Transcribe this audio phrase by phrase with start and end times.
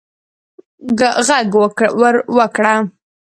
[0.97, 1.53] ږغ
[1.99, 2.75] ور وکړه